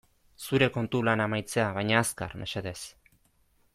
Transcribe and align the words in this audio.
Zure 0.45 0.69
kontu 0.77 1.01
lana 1.09 1.27
amaitzea 1.29 1.67
baina 1.77 1.99
azkar, 2.01 2.35
mesedez. 2.45 2.77